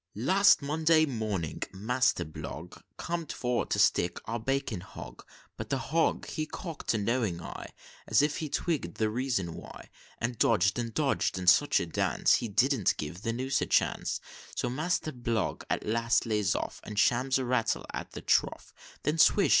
[0.15, 5.23] "Last Monday morning, Master Blogg Com'd for to stick our bacon hog;
[5.57, 7.69] But th' hog he cock'd a knowing eye,
[8.07, 12.37] As if he twigg'd the reason why, And dodg'd and dodg'd 'un such a dance,
[12.37, 14.19] He didn't give the noose a chance;
[14.55, 18.73] So Master Blogg at last lays off, And shams a rattle at the trough,
[19.03, 19.49] When swish!